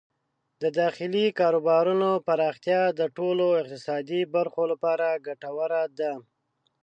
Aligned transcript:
د 0.61 0.63
داخلي 0.81 1.25
کاروبارونو 1.39 2.09
پراختیا 2.27 2.81
د 2.99 3.01
ټولو 3.17 3.45
اقتصادي 3.61 4.21
برخو 4.35 4.63
لپاره 4.71 5.07
ګټوره 5.27 5.83
ده. 5.99 6.13